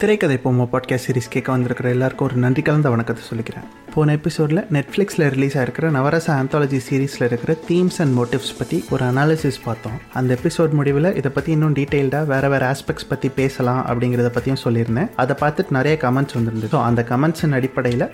[0.00, 3.66] திரைக்கதை போமோ podcast series கேட்க வந்திருக்கிற எல்லாருக்கும் ஒரு நன்றி கலந்த வணக்கத்தை சொல்லிக்கிறேன்.
[3.94, 9.58] போன எபிசோடில் நெட்ஃப்ளிக்ஸில் ரிலீஸ் ஆகிருக்கிற நவரச ஆந்தாலஜி சீரீஸில் இருக்கிற தீம்ஸ் அண்ட் மோட்டிவ்ஸ் பற்றி ஒரு அனாலிசிஸ்
[9.66, 9.96] பார்த்தோம்.
[10.18, 15.10] அந்த எபிசோட் முடிவில் இதை பற்றி இன்னும் டீட்டெயில்டாக வேறு வேறு ஆஸ்பெக்ட்ஸ் பற்றி பேசலாம் அப்படிங்கிறத பற்றியும் சொல்லியிருந்தேன்.
[15.22, 16.72] அதை பார்த்துட்டு நிறைய கமெண்ட்ஸ் வந்துருந்தது.
[16.74, 18.06] ஸோ அந்த கமெண்ட்ஸின் அடிப்படையில்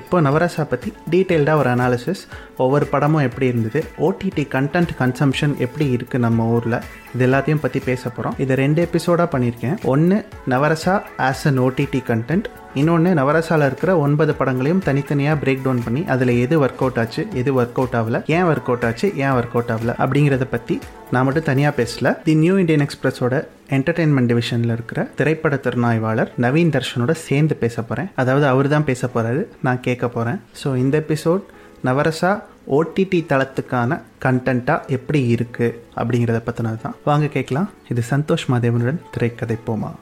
[0.00, 2.22] இப்போ நவரசா பற்றி டீட்டெயில்டாக ஒரு அனாலிசிஸ்
[2.64, 6.78] ஒவ்வொரு படமும் எப்படி இருந்தது ஓடிடி கண்டென்ட் கன்சம்ஷன் எப்படி இருக்குது நம்ம ஊரில்
[7.14, 9.78] இது எல்லாத்தையும் பற்றி பேச போகிறோம் இதை ரெண்டு எபிசோடாக பண்ணியிருக்கேன்.
[9.94, 10.18] ஒன்று
[10.54, 10.96] Navarasa
[11.28, 12.48] as an OTT content
[12.80, 17.50] இன்னொன்று நவரசாவில் இருக்கிற ஒன்பது படங்களையும் தனித்தனியாக பிரேக் டவுன் பண்ணி அதில் எது ஒர்க் அவுட் ஆச்சு எது
[17.58, 20.76] ஒர்க் அவுட் ஆகல ஏன் ஒர்க் அவுட் ஆச்சு ஏன் ஒர்க் அவுட் ஆகல அப்படிங்கிறத பற்றி
[21.14, 22.10] நான் மட்டும் தனியாக பேசல.
[22.28, 23.34] தி நியூ இண்டியன் எக்ஸ்பிரஸோட
[23.76, 29.44] என்டர்டெயின்மெண்ட் டிவிஷனில் இருக்கிற திரைப்பட திறனாய்வாளர் நவீன் தர்ஷனோட சேர்ந்து பேச போகிறேன் அதாவது அவர் தான் பேச போகிறாரு
[29.68, 31.44] நான் கேட்க போகிறேன் ஸோ இந்த எபிசோட்
[31.88, 32.32] நவரசா
[32.78, 37.70] ஓடிடி தளத்துக்கான கண்டென்ட்டாக எப்படி இருக்குது அப்படிங்கிறத பற்றினது தான் வாங்க கேட்கலாம்.
[37.92, 39.92] இது சந்தோஷ் மாதேவனுடன் திரைக்கதை போமா?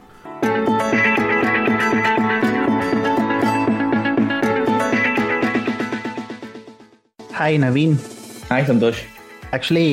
[7.43, 7.95] Hi Naveen
[8.49, 8.99] hi Santhosh
[9.55, 9.87] actually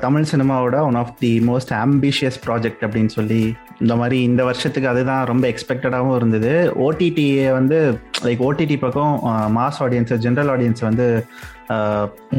[0.00, 5.22] Tamil சினிமாவோட one of the most ambitious project அப்படின்னு சொல்லி இந்த மாதிரி இந்த வருஷத்துக்கு அதுதான்
[5.24, 6.52] ரொம்ப எக்ஸ்பெக்டடாகவும் இருந்தது.
[6.86, 7.78] ஓடிடியை வந்து
[8.24, 9.14] லைக் ஓடிடி பக்கம்
[9.56, 11.06] மாஸ் ஆடியன்ஸை ஜென்ரல் ஆடியன்ஸ் வந்து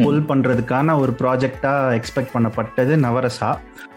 [0.04, 3.50] புல் பண்ணுறதுக்கான ஒரு ப்ராஜெக்டாக எக்ஸ்பெக்ட் பண்ணப்பட்டது நவரசா.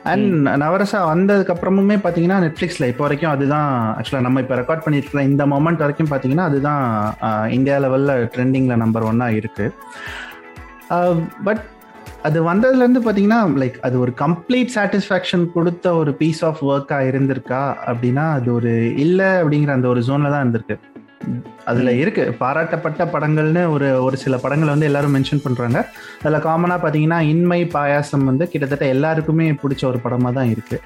[0.04, 5.24] அண்ட் நவரசா வந்ததுக்கு அப்புறமுமே பார்த்தீங்கன்னா நெட்ஃப்ளிக்ஸில் இப்போ வரைக்கும் அதுதான் ஆக்சுவலாக நம்ம இப்போ ரெக்கார்ட் பண்ணிட்டு இருக்கிற
[5.24, 6.82] இந்த மொமெண்ட் வரைக்கும் பார்த்தீங்கன்னா அதுதான்
[7.48, 9.72] இந்தியா லெவலில் ட்ரெண்டிங்கில் நம்பர் ஒன்னாக இருக்குது
[11.46, 11.62] பட்
[12.26, 18.24] அது வந்ததுலேருந்து பார்த்தீங்கன்னா லைக் அது ஒரு கம்ப்ளீட் சாட்டிஸ்ஃபேக்ஷன் கொடுத்த ஒரு பீஸ் ஆஃப் ஒர்க்காக இருந்திருக்கா அப்படின்னா
[18.38, 18.72] அது ஒரு
[19.04, 20.76] இல்லை அப்படிங்கிற அந்த ஒரு ஜோனில் தான் இருந்திருக்கு.
[21.70, 22.24] அதில் இருக்கு.
[22.40, 25.78] பாராட்டப்பட்ட படங்கள்னு ஒரு ஒரு சில படங்கள் வந்து எல்லாரும் மென்ஷன் பண்ணுறாங்க
[26.22, 30.78] அதில் காமனாக பார்த்தீங்கன்னா இன்மை பாயாசம் வந்து கிட்டத்தட்ட எல்லாருக்குமே பிடிச்ச ஒரு படமாக தான் இருக்கு.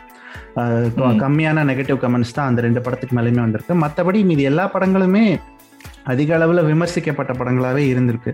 [1.25, 3.75] கம்மியான நெகட்டிவ் கமெண்ட்ஸ் தான் அந்த ரெண்டு படத்துக்கு மேலேயுமே வந்திருக்கு.
[3.84, 5.25] மற்றபடி மீது எல்லா படங்களுமே
[6.12, 8.32] அதிக அளவில் விமர்சிக்கப்பட்ட படங்களாகவே இருந்திருக்கு.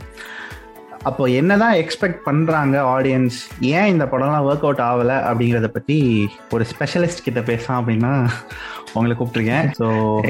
[1.08, 3.36] அப்போ என்னதான் எக்ஸ்பெக்ட் பண்றாங்க ஆடியன்ஸ்
[3.76, 5.96] ஏன் இந்த படம்லாம் ஒர்க் அவுட் ஆகல அப்படிங்கிறத பத்தி
[6.54, 8.12] ஒரு ஸ்பெஷலிஸ்ட் கிட்ட பேசலாம் அப்படின்னா
[8.94, 9.66] உங்களை கூப்பிட்டுருக்கேன்.
[9.80, 9.86] ஸோ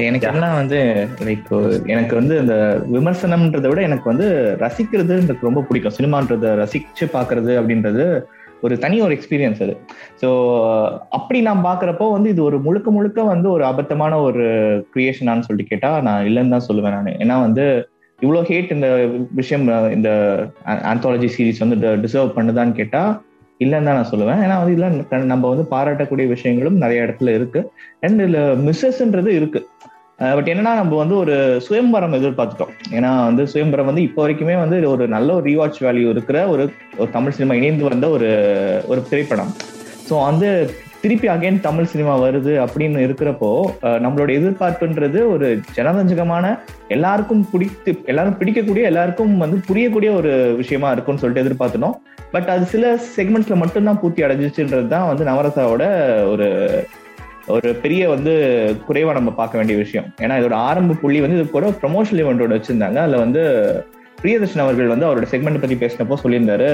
[0.07, 0.79] எனக்கு எல்லாம் வந்து
[1.27, 1.51] லைக்
[1.85, 2.55] எனக்கு வந்து இந்த
[2.95, 4.27] விமர்சனம்ன்றதை விட எனக்கு வந்து
[4.63, 5.97] ரசிக்கிறதுன்றது ரொம்ப பிடிக்கும்.
[5.99, 8.05] சினிமான்றத ரசிச்சு பாக்குறது அப்படின்றது
[8.65, 9.73] ஒரு தனி ஒரு எக்ஸ்பீரியன்ஸ் அது.
[10.21, 10.29] ஸோ
[11.09, 14.45] அப்படி நான் பாக்குறப்போ வந்து இது ஒரு முழுக்க முழுக்க வந்து ஒரு அபத்தமான ஒரு
[14.95, 17.19] கிரியேஷனான்னு சொல்லிட்டு கேட்டா நான் இல்லைன்னு தான் சொல்லுவேன் நான்.
[17.23, 17.65] ஏன்னா வந்து
[18.25, 18.87] இவ்வளோ ஹேட் இந்த
[19.39, 19.65] விஷயம்
[19.97, 20.09] இந்த
[20.91, 23.01] ஆந்தாலஜி சீரீஸ் வந்து டிசர்வ் பண்ணுதான்னு கேட்டா
[23.63, 24.41] இல்லைன்னு தான் நான் சொல்லுவேன்.
[24.45, 24.89] ஏன்னா வந்து இல்லை
[25.33, 27.61] நம்ம வந்து பாராட்டக்கூடிய விஷயங்களும் நிறைய இடத்துல இருக்கு.
[28.05, 29.61] அண்ட் இதில் மிஸ்ஸஸ்ன்றது இருக்கு.
[30.37, 31.35] பட் என்னன்னா நம்ம வந்து ஒரு
[31.65, 32.73] சுயம்பரம் எதிர்பார்த்துட்டோம்.
[32.97, 36.63] ஏன்னா வந்து சுயம்பரம் வந்து இப்போ வரைக்குமே வந்து ஒரு நல்ல ஒரு ரீவாட்ச் வேல்யூ இருக்கிற ஒரு
[37.01, 38.29] ஒரு தமிழ் சினிமா இணைந்து வந்த ஒரு
[38.91, 39.51] ஒரு திரைப்படம்.
[40.09, 40.49] ஸோ வந்து
[41.01, 43.49] திருப்பி அகைன் தமிழ் சினிமா வருது அப்படின்னு இருக்கிறப்போ
[44.03, 46.45] நம்மளோட எதிர்பார்ப்புன்றது ஒரு ஜனரஞ்சகமான
[46.87, 51.97] எல்லாருக்கும் பிடித்து எல்லாரும் பிடிக்கக்கூடிய எல்லாருக்கும் வந்து புரியக்கூடிய ஒரு விஷயமா இருக்கும்னு சொல்லிட்டு எதிர்பார்த்தனோம்
[52.31, 55.83] பட் அது சில செக்மெண்ட்ஸ்ல மட்டும்தான் பூர்த்தி அடைஞ்சிச்சுன்றது தான் வந்து நவரசாவோட
[56.31, 56.47] ஒரு
[57.55, 58.31] ஒரு பெரிய வந்து
[58.87, 60.07] குறைவா நம்ம பார்க்க வேண்டிய விஷயம்.
[60.21, 62.97] ஏன்னா இதோட ஆரம்ப புள்ளி வந்து இது கூட ப்ரொமோஷனல் ஒன்று வச்சிருந்தாங்க.
[63.03, 63.43] அதுல வந்து
[64.21, 66.69] பிரியதர்ஷன் அவர்கள் வந்து அவரோட செக்மெண்ட் பத்தி பேசினப்போ சொல்லியிருந்தாரு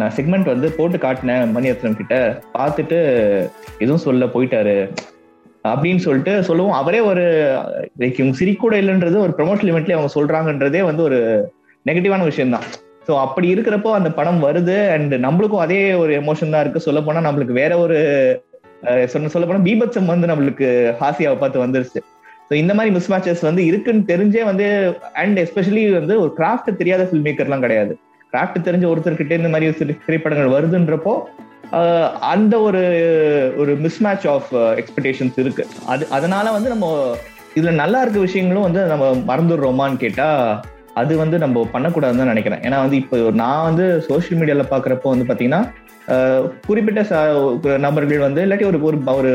[0.00, 2.14] நான் செக்மெண்ட் வந்து போட்டு காட்டினேன் மணிரத்னம் கிட்ட.
[2.56, 2.98] பார்த்துட்டு
[3.82, 4.76] எதுவும் சொல்ல போயிட்டாரு.
[5.72, 7.22] அப்படின்னு சொல்லிட்டு சொல்லுவோம் அவரே ஒரு
[8.00, 11.18] லைக் இவங்க சிரிக்கூட இல்லைன்றது ஒரு ப்ரொமோஷன் இவெண்ட்லயே அவங்க சொல்றாங்கன்றதே வந்து ஒரு
[11.86, 12.66] நெகட்டிவான விஷயம் தான்
[13.06, 16.84] ஸோ அப்படி இருக்கிறப்போ அந்த படம் வருது அண்ட் நம்மளுக்கும் அதே ஒரு எமோஷன் தான் இருக்கு.
[16.86, 17.98] சொல்ல போனா நம்மளுக்கு வேற ஒரு
[19.12, 20.66] சொன்ன சொல்ல போனா பீபத்சம் வந்து நம்மளுக்கு
[21.02, 22.00] ஹாசியாவை பார்த்து வந்துருச்சு.
[22.48, 24.66] ஸோ இந்த மாதிரி மிஸ் மேட்சஸ் வந்து இருக்குன்னு தெரிஞ்சே வந்து
[25.22, 27.94] அண்ட் எஸ்பெஷலி வந்து ஒரு கிராஃப்ட் தெரியாத ஃபில்ம் மேக்கர்லாம் கிடையாது.
[28.36, 31.14] ஃபேக்ட் தெரிஞ்ச ஒருத்தர்கிட்ட இந்த மாதிரி திரைப்படங்கள் வருதுன்றப்போ
[32.32, 32.82] அந்த ஒரு
[33.62, 35.64] ஒரு மிஸ்மேட்ச் ஆஃப் எக்ஸ்பெக்டேஷன்ஸ் இருக்கு.
[35.92, 36.86] அது அதனால வந்து நம்ம
[37.58, 40.28] இதுல நல்லா இருக்க விஷயங்களும் வந்து நம்ம மறந்துடுறோமான்னு கேட்டா
[41.00, 42.62] அது வந்து நம்ம பண்ணக்கூடாதுன்னு தான் நினைக்கிறேன்.
[42.66, 45.62] ஏன்னா வந்து இப்போ நான் வந்து சோசியல் மீடியால பாக்குறப்போ வந்து பாத்தீங்கன்னா
[46.66, 47.00] குறிப்பிட்ட
[47.84, 48.78] நபர்கள் வந்து இல்லாட்டி ஒரு
[49.20, 49.30] ஒரு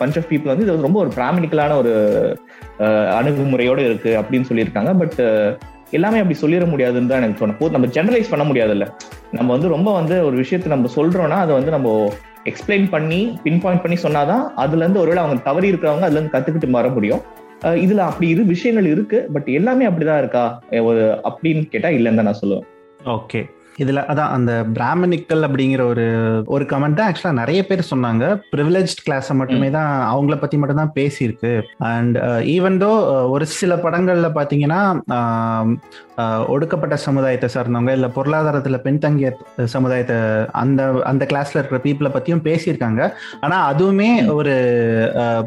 [0.00, 1.94] பஞ்ச் ஆஃப் பீப்புள் வந்து இது ரொம்ப ஒரு பிராமணிக்கலான ஒரு
[3.18, 4.92] அணுகுமுறையோட இருக்கு அப்படின்னு சொல்லியிருக்காங்க.
[5.02, 5.18] பட்
[5.98, 7.72] எல்லாமே அப்படி சொல்லிட முடியாதுன்னு தான் எனக்கு தோணும்.
[7.76, 8.86] நம்ம ஜெனரலைஸ் பண்ண முடியாதுல்ல.
[9.38, 11.88] நம்ம வந்து ரொம்ப வந்து ஒரு விஷயத்தை நம்ம சொல்றோம்னா அதை வந்து நம்ம
[12.50, 16.78] எக்ஸ்பிளைன் பண்ணி பின் பாயிண்ட் பண்ணி சொன்னாதான் அதுல இருந்து ஒருவேளை அவங்க தவறி இருக்கிறவங்க அதுல இருந்து கத்துக்கிட்டு
[16.78, 17.22] வர முடியும்.
[17.84, 20.42] இதுல அப்படி இரு விஷயங்கள் இருக்கு பட் எல்லாமே அப்படிதான் இருக்கா?
[20.88, 22.66] ஒரு அப்படின்னு கேட்டா இல்லைன்னு தான் நான் சொல்லுவேன்.
[23.16, 23.40] ஓகே
[23.82, 26.04] இதுல அதான் அந்த பிராமணிக்கல் அப்படிங்கிற ஒரு
[26.54, 28.24] ஒரு கமெண்ட் தான் ஆக்சுவலா நிறைய பேர் சொன்னாங்க.
[28.52, 31.52] ப்ரிவிலேஜ் கிளாஸை மட்டுமே தான் அவங்கள பத்தி மட்டும் தான் பேசியிருக்கு.
[31.92, 32.18] அண்ட்
[32.56, 32.90] ஈவன் தோ
[33.34, 34.80] ஒரு சில படங்கள்ல பாத்தீங்கன்னா
[36.48, 39.28] ஒடுக்கப்பட்ட சமுதாயத்தை சார்ந்தவங்க இல்ல பொருளாதாரத்துல பின்தங்கிய
[39.66, 40.16] சமுதாயத்தை
[40.54, 43.00] அந்த அந்த கிளாஸ்ல இருக்கிற பீப்புளை பத்தியும் பேசியிருக்காங்க.
[43.40, 44.54] ஆனா அதுவுமே ஒரு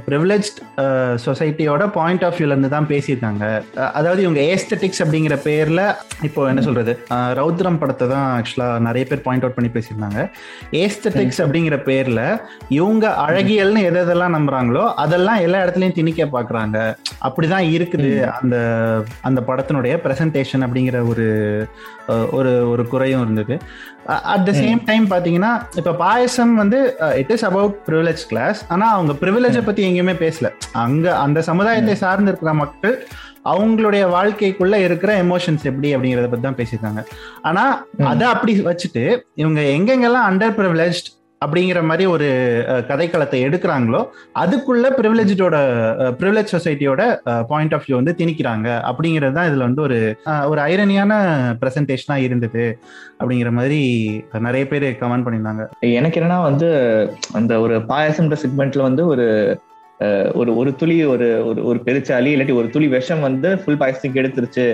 [0.08, 0.50] ப்ரிவிலேஜ்
[1.25, 3.44] சொசைட்டியோட பாயிண்ட் ஆஃப் வியூல இருந்து தான் பேசியிருக்காங்க.
[3.94, 5.81] அதாவது இவங்க ஏஸ்தட்டிக்ஸ் அப்படிங்கிற பேர்ல
[6.22, 6.94] இப்போ என்ன சொல்றது?
[7.12, 10.19] அஹ், ரௌத்ரம் படத்தை தான் ஆக்சுவலா நிறைய பேர் பாயிண்ட் அவுட் பண்ணி பேசியிருந்தாங்க.
[10.81, 12.22] ஏஸ்தட்டிக்ஸ் அப்படிங்கிற பேர்ல
[12.78, 16.78] இவங்க அழகியல்னு எது எதெல்லாம் நம்புறாங்களோ அதெல்லாம் எல்லா இடத்துலயும் திணிக்க பாக்குறாங்க.
[17.22, 18.56] அப்படிதான் இருக்குது அந்த
[19.22, 21.27] அந்த படத்தினுடைய பிரசன்டேஷன் அப்படிங்கிற ஒரு
[22.38, 23.56] ஒரு ஒரு குறையும் இருந்தது.
[24.33, 26.80] அட் த சேம் டைம் பாத்தீங்கன்னா இப்ப பாயசம் வந்து
[27.21, 30.50] it is about privilege class ஆனா அவங்க ப்ரிவிலேஜை பத்தி எங்கேயுமே பேசல.
[30.86, 32.95] அங்க அந்த சமுதாயத்தை சார்ந்து இருக்கிற மக்கள்
[33.54, 37.04] அவங்களுடைய வாழ்க்கைக்குள்ள இருக்கிற எமோஷன்ஸ் எப்படி அப்படிங்கறத பத்தி தான் பேசியிருக்காங்க.
[37.50, 37.65] ஆனா
[38.12, 39.04] அதை அப்படி வச்சுட்டு
[39.42, 41.00] இவங்க எங்கெங்கெல்லாம் அண்டர் ப்ரிவிலேஜ்
[41.42, 42.28] அப்படிங்கிற மாதிரி ஒரு
[42.89, 44.00] கதைக்களத்தை எடுக்கிறாங்களோ
[44.36, 45.57] அதுக்குள்ள ப்ரிவிலேஜோட
[46.19, 47.01] ப்ரிவிலேஜ் சொசைட்டியோட
[47.50, 48.68] பாயிண்ட் ஆஃப் வியூ வந்து திணிக்கிறாங்க.
[48.89, 51.12] அப்படிங்கிறது தான் இதுல வந்து ஒரு அஹ், ஒரு ஐரனியான
[51.62, 52.66] பிரசன்டேஷனா இருந்தது.
[53.19, 53.80] அப்படிங்கிற மாதிரி
[54.42, 55.66] நிறைய பேர் கமெண்ட் பண்ணியிருந்தாங்க.
[55.92, 56.69] எனக்கு என்னன்னா வந்து
[57.34, 59.28] அந்த ஒரு பாயாசம்ன்ற செக்மெண்ட்ல வந்து ஒரு
[60.36, 64.66] ஒரு ஒரு துளி ஒரு ஒரு ஒரு பெருச்சாலி இல்லாட்டி ஒரு துளி விஷம் வந்து ஃபுல் பாயசத்துக்கு எடுத்துருச்சு.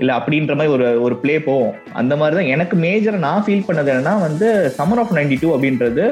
[0.00, 1.74] இல்ல அப்படின்ற மாதிரி ஒரு ஒரு ப்ளே போகும்.
[2.00, 4.48] அந்த மாதிரி தான் எனக்கு மேஜரா நான் ஃபீல் பண்ணது என்னன்னா வந்து
[4.78, 6.04] சம்மர் ஆஃப் நைன்டி டூ அப்படின்றது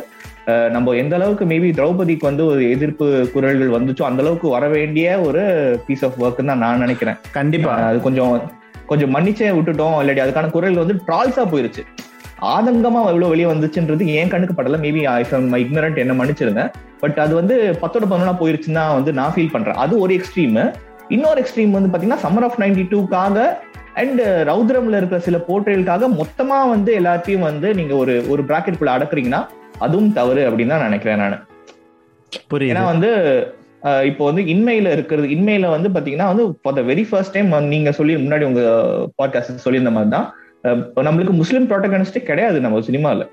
[0.74, 5.42] நம்ம எந்த அளவுக்கு மேபி திரௌபதிக்கு வந்து ஒரு எதிர்ப்பு குரல்கள் வந்துச்சோ அந்த அளவுக்கு வர வேண்டிய ஒரு
[5.86, 7.18] பீஸ் ஆஃப் ஒர்க் தான் நான் நினைக்கிறேன்.
[7.38, 7.74] கண்டிப்பா.
[7.90, 8.34] அது கொஞ்சம்
[8.90, 9.96] கொஞ்சம் மன்னிச்சே விட்டுட்டோம்.
[10.00, 11.84] இல்லாட்டி அதுக்கான குரல் வந்து ட்ரால்ஸா போயிருச்சு.
[12.54, 14.78] ஆதங்கமா எவ்வளவு வெளியே வந்துச்சுன்றது ஏன் கண்ணுக்கு படல.
[14.84, 15.02] மேபி
[15.52, 16.64] மை இக்னரண்ட் என்ன மன்னிச்சிருங்க.
[17.02, 19.80] பட் அது வந்து பத்தோட பதினொன்னா போயிருச்சுன்னு வந்து நான் ஃபீல் பண்றேன்.
[19.84, 20.58] அது ஒரு எக்ஸ்ட்ரீம்
[21.14, 23.38] இன்னொரு எக்ஸ்ட்ரீம் வந்து பாத்தீங்கன்னா சம்மர் ஆஃப் நைன்டி டூக்காக
[23.94, 29.42] அண்ட் ரவுத்ரம்ல இருக்கிற சில போர்ட்ரேலுக்காக மொத்தமா வந்து எல்லாத்தையும் வந்து நீங்க ஒரு ஒரு பிராக்கெட்குள்ள அடக்குறீங்கன்னா
[29.78, 31.36] அதுவும் தவறு அப்படின்னு தான் நினைக்கிறேன் நான்.
[32.68, 33.10] ஏன்னா வந்து
[34.04, 38.14] இப்போ வந்து இன்மையில இருக்கிறது இன்மையில வந்து பாத்தீங்கன்னா வந்து for the very first time நீங்க சொல்லி
[38.22, 38.62] முன்னாடி உங்க
[39.18, 40.26] பாட்காஸ்ட் சொல்லியிருந்த மாதிரி தான்
[41.08, 43.24] நம்மளுக்கு முஸ்லீம் ப்ரோட்டகனிஸ்டே கிடையாது நம்ம சினிமால.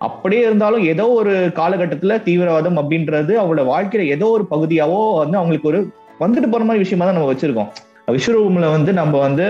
[0.00, 5.80] அப்படியே இருந்தாலும் ஏதோ ஒரு காலகட்டத்துல தீவிரவாதம் அப்படின்றது அவங்களோட வாழ்க்கையில ஏதோ ஒரு பகுதியாவோ வந்து அவங்களுக்கு ஒரு
[6.24, 7.70] வந்துட்டு போற மாதிரி விஷயமா தான் நம்ம வச்சிருக்கோம்.
[8.16, 9.46] விஸ்வரூம்ல வந்து நம்ம வந்து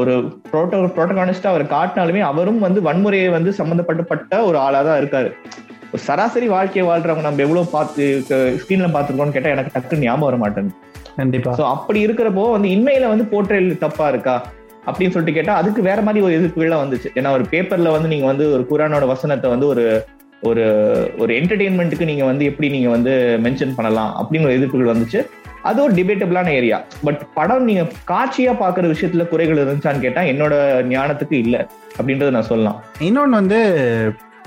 [0.00, 0.12] ஒரு
[0.50, 5.30] புரோட்டோ புரோட்டகானிஸ்டா அவர் காட்டினாலுமே அவரும் வந்து வன்முறையை வந்து சம்மந்தப்பட்டப்பட்ட ஒரு ஆளா தான் இருக்காரு.
[5.92, 8.04] ஒரு சராசரி வாழ்க்கையை வாழ்றவங்க நம்ம எவ்வளவு பார்த்து
[8.60, 10.76] ஸ்கிரீன்ல பாத்துருக்கோம்னு கேட்டா எனக்கு டக்குன்னு ஞாபகம் வர மாட்டேங்குது.
[11.16, 11.52] கண்டிப்பா.
[11.60, 14.36] சோ அப்படி இருக்கிறப்போ வந்து இன்மையில வந்து போர்ட்ரேல் தப்பா இருக்கா?
[14.88, 17.08] அப்படின்னு சொல்லிட்டு கேட்டா அதுக்கு வேற மாதிரி ஒரு எதிர்ப்புகள்லாம் வந்துச்சு.
[17.14, 19.84] ஏன்னா ஒரு பேப்பர்ல வந்து நீங்க வந்து ஒரு குரானோட வசனத்தை வந்து ஒரு
[20.42, 20.64] ஒரு
[21.18, 23.12] ஒரு என்டர்டெயின்மெண்ட்டுக்கு நீங்க வந்து எப்படி நீங்க வந்து
[23.44, 25.20] மென்ஷன் பண்ணலாம் அப்படிங்கிற எதிர்ப்புகள் வந்துச்சு.
[25.62, 26.76] அது ஒரு டிபேட்டபிளான ஏரியா
[27.06, 30.54] பட் படம் நீங்க காட்சியா பாக்குற விஷயத்துல குறைகள் இருந்துச்சான்னு கேட்டா என்னோட
[30.94, 31.56] ஞானத்துக்கு இல்ல
[31.98, 32.80] அப்படின்றத நான் சொல்லலாம்.
[33.08, 33.60] இன்னொன்று வந்து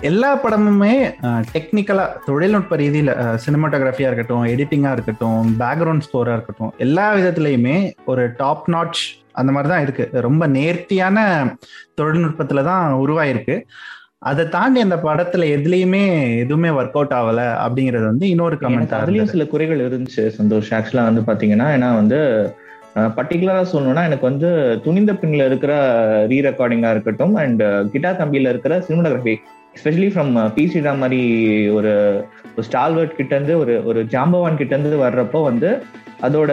[0.09, 0.93] எல்லா படமுமே
[1.55, 3.11] டெக்னிக்கலா தொழில்நுட்ப ரீதியில
[3.45, 9.01] சினிமாட்டோகிராஃபியா இருக்கட்டும் எடிட்டிங்கா இருக்கட்டும் பேக்ரவுண்ட் ஸ்கோரா இருக்கட்டும் எல்லா விதத்துலயுமே ஒரு டாப் நாட்ச்
[9.31, 10.05] அந்த மாதிரி தான் இருக்கு.
[10.27, 11.17] ரொம்ப நேர்த்தியான
[12.01, 13.57] தொழில்நுட்பத்துல தான் உருவாயிருக்கு.
[14.21, 16.01] அதை தாண்டி அந்த படத்துல எதுலயுமே
[16.39, 20.69] எதுவுமே ஒர்க் அவுட் ஆகல அப்படிங்கிறது வந்து இன்னொரு கமெண்ட் அதுலயும் சில குறைகள் இருந்துச்சு சந்தோஷ்.
[20.71, 22.19] ஆக்சுவலா வந்து பாத்தீங்கன்னா ஏன்னா வந்து
[23.15, 24.49] பர்டிகுலரா சொல்லணும்னா எனக்கு வந்து
[24.83, 25.73] துணிந்த பின்ல இருக்கிற
[26.27, 29.35] ரீ ரெக்கார்டிங்கா இருக்கட்டும் அண்ட் கிட்டார் கம்பியில இருக்கிற cinematography
[29.75, 31.21] especially from P Sreeram மாதிரி
[31.73, 31.93] ஒரு
[32.55, 35.71] ஒரு ஸ்டால்வர்ட் கிட்ட இருந்து ஒரு ஒரு ஜாம்பவான் கிட்ட இருந்து வர்றப்போ வந்து
[36.21, 36.51] அதோட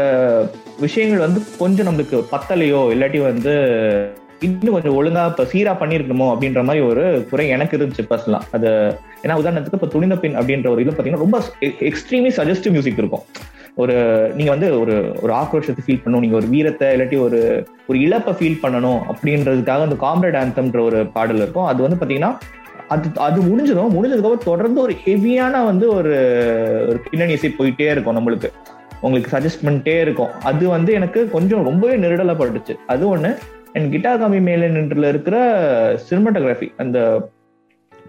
[0.80, 3.54] விஷயங்கள் வந்து கொஞ்சம் நம்மளுக்கு பத்தலையோ இல்லாட்டி வந்து
[4.46, 8.68] இன்னும் கொஞ்சம் ஒழுங்கா இப்ப சீரா பண்ணிருக்கணுமோ அப்படின்ற மாதிரி ஒரு குறை எனக்கு இருந்துச்சு பர்சனலா அது
[9.22, 11.38] ஏன்னா உதாரணத்துக்கு இப்ப துணிந்த பின் அப்படின்ற ஒரு இது பாத்தீங்கன்னா ரொம்ப
[11.88, 13.24] எக்ஸ்ட்ரீம்லி சஜஸ்டிவ் மியூசிக் இருக்கும்.
[13.82, 13.96] ஒரு
[14.36, 17.40] நீங்க வந்து ஒரு ஒரு ஆக்ரோஷத்தை ஃபீல் பண்ணணும் நீங்க ஒரு வீரத்தை இல்லாட்டி ஒரு
[17.88, 21.68] ஒரு இழப்பை ஃபீல் பண்ணணும் அப்படின்றதுக்காக அந்த காம்ரேட் ஆந்தம்ன்ற ஒரு பாடல் இருக்கும்.
[21.72, 22.32] அது வந்து பாத்தீங்கன்னா
[22.94, 23.92] அது அது முடிஞ்சிடும்.
[23.96, 26.14] முடிஞ்சதுக்கப்புறம் தொடர்ந்து ஒரு ஹெவியான வந்து ஒரு
[26.88, 28.50] ஒரு பின்னணி இசை போயிட்டே இருக்கும் நம்மளுக்கு.
[29.00, 30.32] உங்களுக்கு சஜஸ்ட் பண்ணிட்டே இருக்கும்.
[30.50, 33.32] அது வந்து எனக்கு கொஞ்சம் ரொம்பவே நெருடலப்பட்டுச்சு அது ஒண்ணு.
[33.74, 35.36] அண்ட் கிட்டார் காமி மேலே நின்றுல இருக்கிற
[36.10, 36.98] சினிமாட்டோகிராஃபி அந்த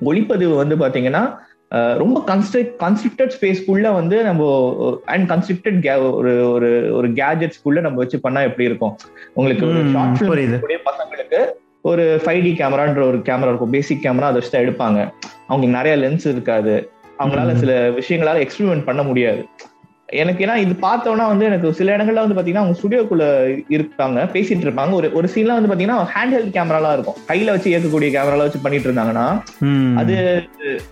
[0.02, 1.24] ஒளிப்பதிவு வந்து பாத்தீங்கன்னா
[1.72, 4.44] அஹ், ரொம்ப கன்ஸ்ட்ரக்ட் கன்ஸ்ட்ரக்டட் ஸ்பேஸ்க்குள்ள வந்து நம்ம
[5.06, 5.78] அண்ட் கன்ஸ்ட்ரக்டட்
[6.12, 8.96] ஒரு ஒரு ஒரு கேஜெட்ஸ்க்குள்ள நம்ம வச்சு பண்ணா எப்படி இருக்கும்?
[9.34, 10.18] உங்களுக்கு ஷார்ட்
[10.86, 11.40] பசங்களுக்கு
[11.82, 13.72] ஒரு ஃபைவ் டி கேமரான்ற ஒரு கேமரா இருக்கும்.
[13.72, 15.00] பேசிக் கேமரா அதை வச்சு தான் எடுப்பாங்க.
[15.48, 16.74] அவங்களுக்கு நிறைய லென்ஸ் இருக்காது.
[17.20, 17.56] அவங்களால.
[17.56, 19.42] சில விஷயங்களால எக்ஸ்பெரிமெண்ட் பண்ண முடியாது.
[20.22, 23.26] எனக்கு ஏன்னா இது பார்த்தோன்னா வந்து எனக்கு சில இடங்கள்ல வந்து பாத்தீங்கன்னா அவங்க ஸ்டுடியோக்குள்ள
[23.76, 24.94] இருக்காங்க பேசிட்டு இருப்பாங்க.
[25.00, 27.18] ஒரு ஒரு சீன்ல வந்து பாத்தீங்கன்னா ஹேண்ட் ஹெல்ட் கேமராலாம் இருக்கும்.
[27.32, 29.26] கையில வச்சு இயக்கக்கூடிய கேமரால வச்சு பண்ணிட்டு இருந்தாங்கன்னா.
[30.02, 30.16] அது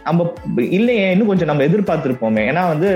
[0.08, 0.30] நம்ம
[0.80, 2.44] இல்லையே இன்னும் கொஞ்சம் நம்ம எதிர்பார்த்திருப்போமே.
[2.52, 2.92] ஏன்னா வந்து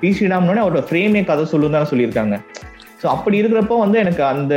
[0.00, 2.38] பி ஸ்ரீராம்னு அவரோட ஃப்ரேமே கதை சொல்லும் தான் சொல்லியிருக்காங்க.
[3.02, 4.54] ஸோ அப்படி இருக்கிறப்போ வந்து எனக்கு அந்த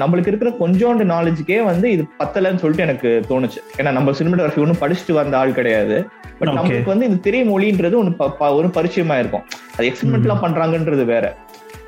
[0.00, 3.60] நம்மளுக்கு இருக்கிற கொஞ்சோண்டு நாலேஜுக்கே வந்து இது பத்தலைன்னு சொல்லிட்டு எனக்கு தோணுச்சு.
[3.78, 5.96] ஏன்னா நம்ம சினிமாட்டோகிராஃபி ஒன்றும் படிச்சுட்டு வந்த ஆள் கிடையாது.
[6.38, 9.44] பட் நம்மளுக்கு வந்து இந்த திரை மொழின்றது ஒன்று ஒரு பரிச்சயமா இருக்கும்.
[9.76, 11.24] அது எக்ஸ்பெரிமெண்ட்லாம் பண்றாங்கன்றது வேற.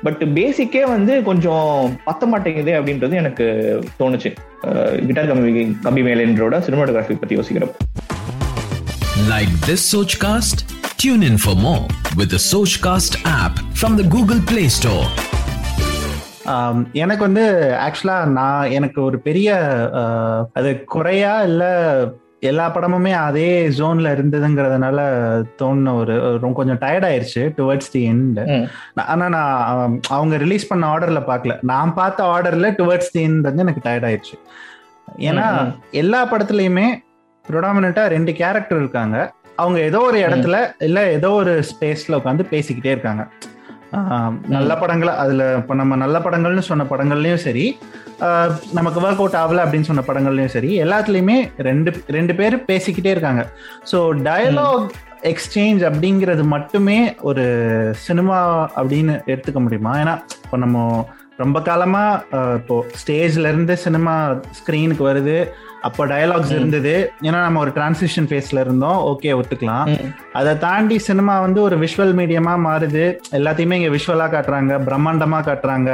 [0.05, 1.69] பட் பேசிக்கே வந்து கொஞ்சம்
[2.07, 3.45] பத்த மாட்டேங்குது அப்படின்றது எனக்கு
[4.01, 4.31] தோணுச்சு.
[5.07, 7.77] கிட்டார் கம்பி கம்பி மேலேன்றோட சினிமாட்டோகிராஃபி பத்தி யோசிக்கிறப்போ.
[9.33, 10.57] Like this Sochcast?
[11.01, 11.85] Tune in for more
[12.19, 15.07] with the Sochcast app from the Google Play Store.
[16.93, 17.43] எனக்கு வந்து
[17.87, 19.57] ஆக்சுவலா நான் எனக்கு ஒரு பெரிய
[20.53, 21.71] அது குறையா இல்லை
[22.39, 24.97] எல்லா படமுமே அதே ஜோன்ல இருந்ததுங்கிறதுனால
[25.61, 31.59] தோணுன ஒரு கொஞ்சம் டயர்ட் ஆயிருச்சு டுவர்ட்ஸ் தி எண்ட் ஆனா நான் அவங்க ரிலீஸ் பண்ண ஆர்டர்ல பார்க்கல.
[31.61, 34.37] நான் பார்த்த ஆர்டர்ல டுவர்ட்ஸ் தி எண்ட் வந்து எனக்கு டயர்ட் ஆயிடுச்சு
[35.19, 36.87] ஏன்னா எல்லா படத்துலயுமே
[37.49, 39.33] ப்ரொடாமினா ரெண்டு கேரக்டர் இருக்காங்க.
[39.55, 43.27] அவங்க ஏதோ ஒரு இடத்துல இல்ல ஏதோ ஒரு ஸ்பேஸ்ல உட்காந்து பேசிக்கிட்டே இருக்காங்க.
[44.55, 47.65] நல்ல படங்கள் அதுல இப்ப நம்ம நல்ல படங்கள்னு சொன்ன படங்கள்லயும் சரி
[48.77, 53.43] நமக்கு ஒர்க் அவுட் ஆகல அப்படின்னு சொன்ன படங்கள்லயும் சரி எல்லாத்துலயுமே ரெண்டு ரெண்டு பேர் பேசிக்கிட்டே இருக்காங்க.
[53.91, 54.87] ஸோ டயலாக்
[55.31, 56.97] எக்ஸ்சேஞ்ச் அப்படிங்கிறது மட்டுமே
[57.29, 57.45] ஒரு
[58.07, 58.39] சினிமா
[58.75, 59.93] அப்படின்னு எடுத்துக்க முடியுமா?
[60.01, 61.05] ஏன்னா இப்போ நம்ம
[61.41, 62.03] ரொம்ப காலமா
[62.59, 64.13] இப்போ ஸ்டேஜ்ல இருந்து சினிமா
[64.59, 65.37] ஸ்கிரீனுக்கு வருது.
[65.87, 66.93] அப்போ டயலாக்ஸ் இருந்தது.
[67.27, 68.99] ஏன்னா நம்ம ஒரு டிரான்சிஷன் ஃபேஸ்ல இருந்தோம்.
[69.11, 69.91] ஓகே ஒத்துக்கலாம்.
[70.39, 73.05] அதை தாண்டி சினிமா வந்து ஒரு விஷுவல் மீடியமா மாறுது.
[73.39, 74.73] எல்லாத்தையுமே இங்க விஷுவலா காட்டுறாங்க.
[74.87, 75.91] பிரம்மாண்டமா காட்டுறாங்க.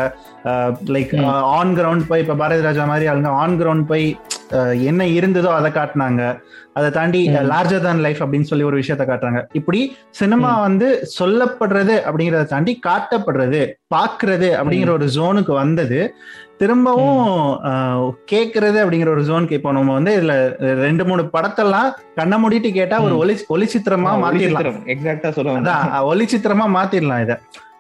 [0.95, 1.13] லைக்
[1.57, 4.07] ஆன் கிரவுண்ட் போய் இப்ப பாரதி ராஜா மாதிரி ஆளுங்க ஆன் கிரவுண்ட் போய்
[4.89, 6.23] என்ன இருந்ததோ அதை காட்டினாங்க.
[6.77, 7.19] அதை தாண்டி
[7.51, 9.41] லார்ஜர் தான் லைஃப் அப்படின்னு சொல்லி ஒரு விஷயத்த காட்டுறாங்க.
[9.59, 9.79] இப்படி
[10.19, 10.88] சினிமா வந்து
[11.19, 13.62] சொல்லப்படுறது அப்படிங்கறத தாண்டி காட்டப்படுறது
[13.95, 15.99] பாக்குறது அப்படிங்கிற ஒரு ஜோனுக்கு வந்தது.
[16.61, 17.29] திரும்பவும்
[18.31, 20.33] கேக்குறது அப்படிங்கிற ஒரு ஜோனுக்கு இப்போ நம்ம வந்து இதுல
[20.85, 24.79] ரெண்டு மூணு படத்தெல்லாம் கண்ண மூடிட்டு கேட்டா ஒரு ஒளி ஒளிச்சித்திரமா மாத்திடலாம்.
[24.93, 25.75] எக்ஸாக்டா சொல்லுவாங்க.
[26.11, 27.35] ஒளிச்சித்திரமா மாத்திடலாம் இத.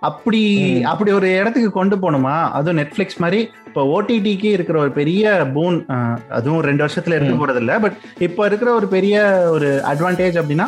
[0.09, 0.39] அப்படி
[0.91, 2.33] அப்படி ஒரு இடத்துக்கு கொண்டு போகணுமா?
[2.57, 5.77] அதுவும் நெட்ஃபிளிக்ஸ் மாதிரி இப்போ ஓடிடிக்கு இருக்கிற ஒரு பெரிய பூன்
[6.37, 7.95] அதுவும் ரெண்டு வருஷத்துல எடுத்து போறது இல்லை பட்
[8.27, 9.21] இப்போ இருக்கிற ஒரு பெரிய
[9.55, 10.67] ஒரு அட்வான்டேஜ் அப்படின்னா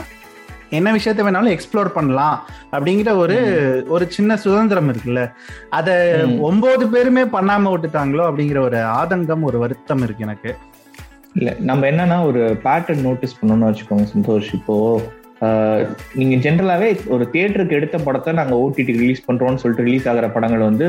[0.70, 2.38] என்ன விஷயத்த வேணாலும் எக்ஸ்ப்ளோர் பண்ணலாம்
[2.72, 3.38] அப்படிங்கிற ஒரு
[3.88, 5.24] ஒரு சின்ன சுதந்திரம் இருக்குல்ல.
[5.70, 5.90] அத
[6.40, 10.54] ஒன்பது பேருமே பண்ணாம விட்டுட்டாங்களோ அப்படிங்கிற ஒரு ஆதங்கம் ஒரு வருத்தம் இருக்கு எனக்கு.
[11.34, 14.52] இல்ல நம்ம என்னன்னா ஒரு பேட்டர்ன் நோட்டீஸ் பண்ணணும்னு வச்சுக்கோங்க சந்தோஷ்.
[14.54, 15.02] இப்போ
[16.14, 20.88] நீங்க ஜென்ரலாவே ஒரு தியேட்டருக்கு எடுத்த படத்தை நாங்க ஓடிடி ரிலீஸ் பண்றோம்னு சொல்லிட்டு ரிலீஸ் ஆகிற படங்கள் வந்து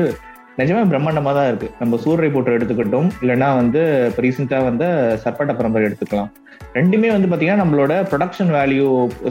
[0.59, 1.67] நிஜமே பிரம்மாண்டமா தான் இருக்கு.
[1.79, 4.87] நம்ம சூரிய போட்டர் எடுத்துக்கிட்டோம் இல்லைன்னா வந்து இப்போ ரீசெண்டா வந்து
[5.23, 6.29] சர்பட்ட பரம்பரை எடுத்துக்கலாம்.
[6.77, 8.87] ரெண்டுமே வந்து பாத்தீங்கன்னா நம்மளோட ப்ரொடக்ஷன் வேல்யூ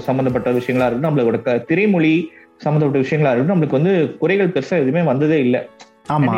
[0.06, 2.14] சம்மந்தப்பட்ட விஷயங்களா இருக்கட்டும் நம்மளோட திரைமொழி
[2.64, 5.62] சம்மந்தப்பட்ட விஷயங்களா இருக்கட்டும் நம்மளுக்கு வந்து குறைகள் பெருசா எதுவுமே வந்ததே இல்லை.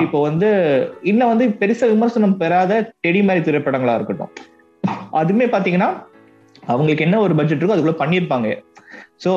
[0.05, 0.49] இப்போ வந்து
[1.11, 4.33] இன்னும் வந்து பெருசா விமர்சனம் பெறாத டெடி மாதிரி திரைப்படங்களா இருக்கட்டும்.
[5.21, 5.91] அதுமே பாத்தீங்கன்னா
[6.71, 8.49] அவங்களுக்கு என்ன ஒரு பட்ஜெட் இருக்கோ அதுக்குள்ள பண்ணியிருப்பாங்க.
[9.25, 9.33] ஸோ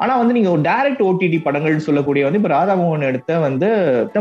[0.00, 3.68] ஆனா வந்து நீங்க ஒரு டைரக்ட் ஓடிடி படங்கள் சொல்லக்கூடிய வந்து இப்ப ராதாமோகன் எடுத்த வந்து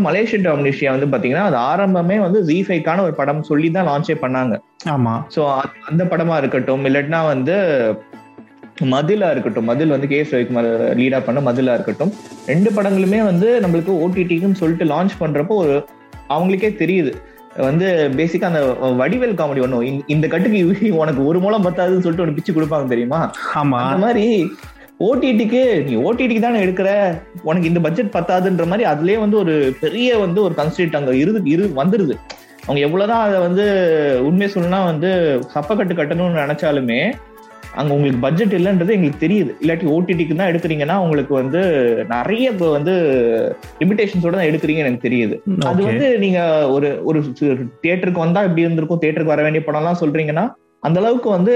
[0.07, 4.53] மலேசியன் டாமினேஷியா வந்து பாத்தீங்கன்னா அது ஆரம்பமே வந்து ஜி ஃபைக்கான ஒரு படம் சொல்லி தான் லான்ச்சே பண்ணாங்க.
[4.95, 5.13] ஆமா.
[5.35, 5.41] ஸோ
[5.89, 7.55] அந்த படமா இருக்கட்டும் இல்லாட்டினா வந்து
[8.93, 12.11] மதிலா இருக்கட்டும் மதில் வந்து கே எஸ் ரவிக்குமார் லீடா பண்ண மதிலா இருக்கட்டும்
[12.47, 15.75] ரெண்டு படங்களுமே வந்து நம்மளுக்கு ஓடிடிக்குன்னு சொல்லிட்டு லான்ச் பண்றப்போ ஒரு
[16.29, 17.11] அவங்களுக்கே தெரியுது.
[17.65, 17.87] வந்து
[18.17, 18.61] பேசிக்கா அந்த
[18.99, 20.59] வடிவேல் காமெடி ஒண்ணும் இந்த கட்டுக்கு
[21.01, 23.19] உனக்கு ஒரு மூலம் பத்தாதுன்னு சொல்லிட்டு ஒரு பிச்சு கொடுப்பாங்க தெரியுமா?
[23.61, 23.79] ஆமா.
[23.83, 24.25] அந்த மாதிரி
[24.99, 26.89] ஓடிடிக்கு நீ ஓடிடிக்கு தானே எடுக்கிற?
[27.49, 31.65] உனக்கு இந்த பட்ஜெட் பத்தாதுன்ற மாதிரி அதுலயே வந்து ஒரு பெரிய வந்து ஒரு கன்ஸ்டன்ட் அங்க இரு இரு
[31.81, 32.15] வந்துருது.
[32.65, 33.65] அவங்க எவ்வளவுதான் அதை வந்து
[34.27, 35.09] உண்மை சொல்லணும்னா வந்து
[35.55, 36.99] சப்பக்கட்டு கட்டணும்னு நினைச்சாலுமே
[37.81, 39.51] அங்க உங்களுக்கு பட்ஜெட் இல்லைன்றது எங்களுக்கு தெரியுது.
[39.61, 41.61] இல்லாட்டி ஓடிடிக்கு தான் எடுக்கிறீங்கன்னா உங்களுக்கு வந்து
[42.15, 42.93] நிறைய இப்போ வந்து
[43.81, 45.35] லிமிடேஷன்ஸோட தான் எடுக்கிறீங்கன்னு எனக்கு தெரியுது.
[45.69, 46.39] அது வந்து நீங்க
[46.75, 47.21] ஒரு ஒரு
[47.83, 49.01] தியேட்டருக்கு வந்தா இப்படி இருந்திருக்கும்?
[49.03, 50.45] தியேட்டருக்கு வர வேண்டிய படம்லாம் சொல்றீங்கன்னா
[50.87, 51.53] அந்த அளவுக்கு வந்து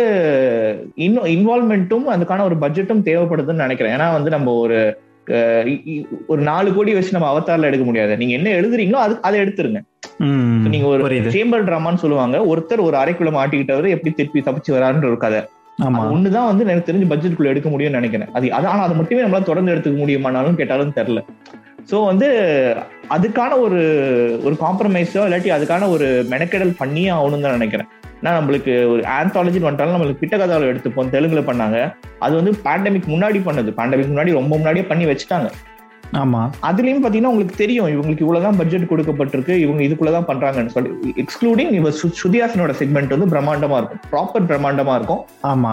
[1.05, 3.93] இன்னும் இன்வால்மெண்ட்டும் அதுக்கான ஒரு பட்ஜெட்டும் தேவைப்படுதுன்னு நினைக்கிறேன்.
[3.97, 4.79] ஏன்னா வந்து நம்ம ஒரு
[6.31, 8.13] ஒரு நாலு கோடி வச்சு நம்ம அவதாரில் எடுக்க முடியாது.
[8.19, 9.79] நீங்க என்ன எழுதுறீங்களோ அது அதை எடுத்துருங்க.
[10.73, 12.37] நீங்க ஒரு சேம்பர் டிராமான்னு சொல்லுவாங்க.
[12.51, 15.41] ஒருத்தர் ஒரு அறைக்குள்ள மாட்டிக்கிட்டவர் எப்படி திருப்பி தப்பிச்சு வராருன்ற ஒரு கதை.
[16.13, 18.31] ஒண்ணுதான் வந்து எனக்கு தெரிஞ்சு பட்ஜெட்டுக்குள்ள எடுக்க முடியும்னு நினைக்கிறேன்.
[18.37, 21.23] அது ஆனா அதை மட்டுமே நம்மளால தொடர்ந்து எடுத்துக்க முடியுமானாலும் கேட்டாலும் தெரியல.
[21.89, 22.27] சோ வந்து
[23.15, 23.81] அதுக்கான ஒரு
[24.47, 27.89] ஒரு காம்ப்ரமைஸோ இல்லாட்டி அதுக்கான ஒரு மெனக்கெடல் பண்ணியே ஆகணும்னு தான் நினைக்கிறேன்.
[28.21, 31.95] நான் நம்மளுக்கு ஒரு ஆந்தாலஜின்னு வந்துட்டாலும் நம்மளுக்கு பிட்ட கதாவில் எடுத்துப்போம் தெலுங்குல பண்ணாங்க.
[32.19, 33.71] அது வந்து பேண்டமிக் முன்னாடி பண்ணது.
[33.79, 35.49] பேண்டமிக் முன்னாடி ரொம்ப முன்னாடியே பண்ணி வச்சுட்டாங்க.
[36.21, 36.41] ஆமா.
[36.69, 40.91] அதுலயும் பாத்தீங்கன்னா உங்களுக்கு தெரியும் இவங்களுக்கு இவ்வளவுதான் பட்ஜெட் கொடுக்கப்பட்டிருக்கு இவங்க இதுக்குள்ளதான் பண்றாங்கன்னு சொல்லி
[41.23, 44.01] எக்ஸ்க்ளூடிங் இவ சுதியாசனோட செக்மெண்ட் வந்து பிரம்மாண்டமா இருக்கும்.
[44.13, 45.21] ப்ராப்பர் பிரம்மாண்டமா இருக்கும்.
[45.51, 45.71] ஆமா.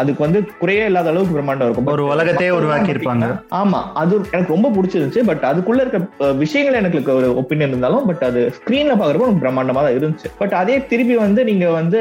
[0.00, 1.90] அதுக்கு வந்து குறையே இல்லாத அளவுக்கு பிரம்மாண்டம் இருக்கும்.
[1.94, 3.28] ஒரு உலகத்தையே உருவாக்கி இருப்பாங்க
[3.60, 3.82] ஆமா.
[4.02, 8.96] அது எனக்கு ரொம்ப பிடிச்சிருந்துச்சு பட் அதுக்குள்ள இருக்க விஷயங்கள் எனக்கு ஒரு ஒப்பீனியன் இருந்தாலும் பட் அது ஸ்கிரீன்ல
[9.00, 10.30] பாக்குறப்போ பிரம்மாண்டமா தான் இருந்துச்சு.
[10.42, 12.00] பட் அதே திருப்பி வந்து நீங்க வந்து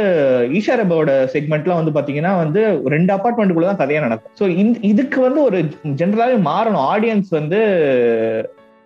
[0.59, 2.61] ஈஷா ரபாவோட செக்மெண்ட்லாம் வந்து பாத்தீங்கன்னா வந்து
[2.95, 4.33] ரெண்டு அபார்ட்மெண்ட்டுக்குள்ள தான் கதையா நடக்கும்.
[4.39, 4.45] ஸோ
[4.91, 5.59] இதுக்கு வந்து ஒரு
[6.01, 6.85] ஜென்ரலாவே மாறணும்.
[6.93, 7.59] ஆடியன்ஸ் வந்து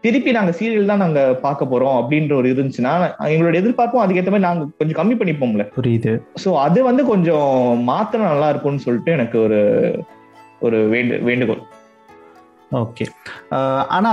[0.04, 2.94] திருப்பி நாங்க சீரியல் தான் நாங்க பார்க்க போறோம் அப்படின்ற ஒரு இருந்துச்சுன்னா
[3.34, 5.66] எங்களோட எதிர்பார்ப்பும் அதுக்கேற்ற மாதிரி நாங்க கொஞ்சம் கம்மி பண்ணிப்போம்ல.
[5.78, 6.14] புரியுது.
[6.44, 7.52] ஸோ அது வந்து கொஞ்சம்
[7.92, 9.60] மாத்திரம் நல்லா இருக்கும்னு சொல்லிட்டு எனக்கு ஒரு
[10.68, 11.62] ஒரு வேண்டு வேண்டுகோள்.
[12.82, 13.06] ஓகே
[13.98, 14.12] ஆனா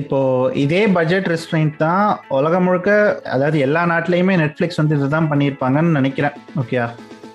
[0.00, 0.18] இப்போ
[0.64, 2.04] இதே பட்ஜெட் ரெஸ்ட்ரெயின்ட் தான்
[2.38, 2.90] உலகம் முழுக்க
[3.34, 6.36] அதாவது எல்லா நாட்டிலையுமே நெட்ஃப்ளிக்ஸ் வந்து இதுதான் பண்ணியிருப்பாங்கன்னு நினைக்கிறேன்.
[6.62, 6.78] ஓகே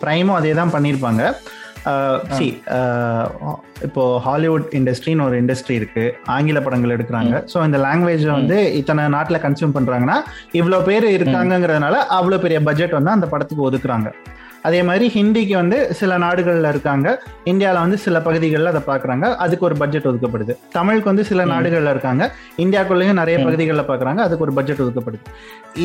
[0.03, 1.23] ப்ரைமும் அதே தான் பண்ணியிருப்பாங்க.
[2.37, 2.47] சி
[3.87, 6.03] இப்போ ஹாலிவுட் இண்டஸ்ட்ரின்னு ஒரு இண்டஸ்ட்ரி இருக்கு.
[6.35, 7.33] ஆங்கில படங்கள் எடுக்கிறாங்க.
[7.53, 10.17] ஸோ இந்த லாங்குவேஜ் வந்து இத்தனை நாட்டில் கன்சியூம் பண்றாங்கன்னா
[10.59, 14.09] இவ்வளோ பேர் இருக்காங்கங்கிறதுனால அவ்வளோ பெரிய பட்ஜெட் வந்து அந்த படத்துக்கு ஒதுக்குறாங்க.
[14.67, 17.07] அதே மாதிரி ஹிந்திக்கு வந்து சில நாடுகளில் இருக்காங்க.
[17.51, 20.53] இந்தியாவில் வந்து சில பகுதிகளில் அதை பார்க்குறாங்க அதுக்கு ஒரு பட்ஜெட் ஒதுக்கப்படுது.
[20.77, 22.23] தமிழுக்கு வந்து சில நாடுகளில் இருக்காங்க.
[22.65, 25.23] இந்தியாக்குள்ளேயும் நிறைய பகுதிகளில் பார்க்குறாங்க அதுக்கு ஒரு பட்ஜெட் ஒதுக்கப்படுது.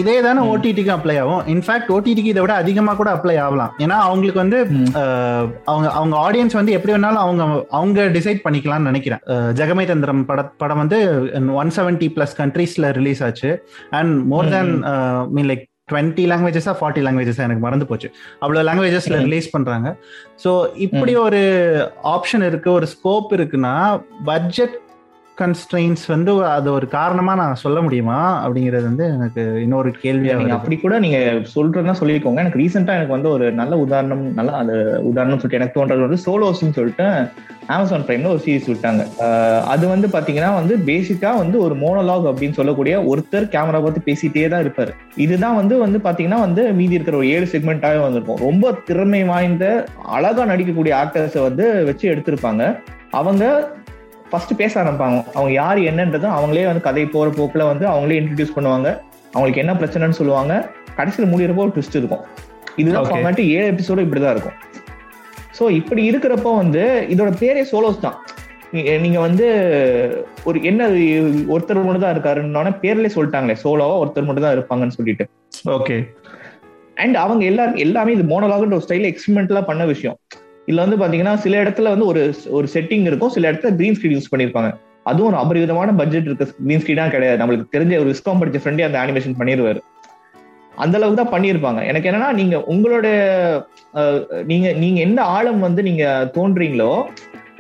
[0.01, 1.43] இதே தானே ஓடிடிக்கு அப்ளை ஆகும்.
[1.55, 3.73] இன்ஃபேக்ட் ஓடிடிக்கு இதை விட அதிகமாக கூட அப்ளை ஆகலாம்.
[3.85, 4.59] ஏன்னா அவங்களுக்கு வந்து
[5.71, 7.45] அவங்க அவங்க ஆடியன்ஸ் வந்து எப்படி வேணாலும் அவங்க
[7.79, 9.23] அவங்க டிசைட் பண்ணிக்கலாம்னு நினைக்கிறேன்.
[9.61, 10.99] ஜெகமை தந்திரம் பட படம் வந்து
[11.63, 13.51] ஒன் செவன்டி பிளஸ் கண்ட்ரீஸ்ல ரிலீஸ் ஆச்சு.
[14.01, 14.73] And more than
[15.37, 18.11] mean like twenty லாங்குவேஜஸா forty லாங்குவேஜஸா எனக்கு மறந்து போச்சு.
[18.43, 19.97] அவ்வளோ லாங்குவேஜஸ்ல ரிலீஸ் பண்றாங்க.
[20.45, 20.51] ஸோ
[20.87, 21.41] இப்படி ஒரு
[22.17, 23.75] ஆப்ஷன் இருக்கு ஒரு ஸ்கோப் இருக்குன்னா
[24.25, 24.77] பட்ஜெட்
[25.41, 28.19] கன்ஸ்ட்ரெயின்ஸ் வந்து அது ஒரு காரணமா நான் சொல்ல முடியுமா?
[28.45, 31.19] அப்படிங்கிறது வந்து எனக்கு இன்னொரு கேள்வியா நீங்க அப்படி கூட நீங்க
[31.57, 32.43] சொல்றதுனா சொல்லிக்கோங்க.
[32.45, 34.75] எனக்கு ரீசெண்டா எனக்கு வந்து ஒரு நல்ல உதாரணம் நல்ல அது
[35.11, 37.07] உதாரணம் சொல்லிட்டு எனக்கு தோன்றது வந்து சோலோஸ்ன்னு சொல்லிட்டு
[37.75, 39.03] அமேசான் பிரைம்ல ஒரு சீரிஸ் விட்டாங்க.
[39.73, 44.65] அது வந்து பாத்தீங்கன்னா வந்து பேசிக்கா வந்து ஒரு மோனோலாக் அப்படின்னு சொல்லக்கூடிய ஒருத்தர் கேமரா பார்த்து பேசிட்டே தான்
[44.65, 44.93] இருப்பாரு.
[45.25, 48.45] இதுதான் வந்து வந்து பாத்தீங்கன்னா வந்து மீதி இருக்கிற ஒரு ஏழு செக்மெண்டாவே வந்திருக்கும்.
[48.49, 49.67] ரொம்ப திறமை வாய்ந்த
[50.17, 52.65] அழகா நடிக்கக்கூடிய ஆக்டர்ஸை வந்து வச்சு எடுத்திருப்பாங்க.
[53.19, 53.45] அவங்க
[54.31, 55.19] ஃபர்ஸ்ட் பேச ஆரம்பிப்பாங்க.
[55.37, 58.89] அவங்க யார் என்னன்றதும் அவங்களே வந்து கதை போற போக்குல வந்து அவங்களே இன்ட்ரடியூஸ் பண்ணுவாங்க.
[59.35, 60.55] அவங்களுக்கு என்ன பிரச்சனைன்னு சொல்லுவாங்க.
[60.99, 62.25] கடைசியில் முடியிறப்போ ஒரு ட்விஸ்ட் இருக்கும்.
[62.83, 64.57] இதுதான் ஃபார்மேட் ஏழு எபிசோடு இப்படிதான் இருக்கும்.
[65.59, 66.83] ஸோ இப்படி இருக்கிறப்போ வந்து
[67.15, 68.19] இதோட பேரே சோலோஸ் தான்.
[69.05, 69.47] நீங்க வந்து
[70.49, 70.89] ஒரு என்ன
[71.55, 73.57] ஒருத்தர் மட்டும் தான் இருக்காருன்னு பேர்லயே சொல்லிட்டாங்களே.
[73.63, 75.27] சோலோவா ஒருத்தர் மட்டும் தான் இருப்பாங்கன்னு சொல்லிட்டு.
[75.77, 75.97] ஓகே
[77.05, 80.19] அண்ட் அவங்க எல்லாரும் எல்லாமே இது மோனலாகுன்ற ஒரு ஸ்டைல எக்ஸ்பெரிமெண்ட்லாம் பண்ண விஷயம்.
[80.69, 82.23] இதுல வந்து பாத்தீங்கன்னா சில இடத்துல வந்து ஒரு
[82.57, 83.33] ஒரு செட்டிங் இருக்கும்.
[83.37, 84.71] சில இடத்துல கிரீன் ஸ்கிரீன் யூஸ் பண்ணிருப்பாங்க.
[85.11, 87.41] அதுவும் ஒரு அபரிவிதமான பட்ஜெட் இருக்க கிரீன் ஸ்கிரீனா கிடையாது.
[87.43, 89.83] நம்மளுக்கு தெரிஞ்ச ஒரு விஸ்காம் படிச்ச ஃப்ரெண்டே அந்த அனிமேஷன் பண்ணிடுவாரு
[90.85, 93.07] அந்த அளவுக்கு தான் பண்ணியிருப்பாங்க எனக்கு என்னன்னா நீங்க உங்களோட
[94.51, 96.05] நீங்க நீங்க எந்த ஆழம் வந்து நீங்க
[96.37, 96.91] தோன்றீங்களோ